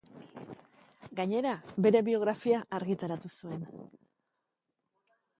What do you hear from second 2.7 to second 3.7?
argitaratu zuen.